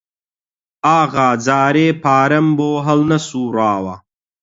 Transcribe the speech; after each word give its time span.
ئاغا 0.85 1.27
جارێ 1.45 1.87
پارەم 2.03 2.47
بۆ 2.57 2.71
هەڵنەسووڕاوە 2.87 3.95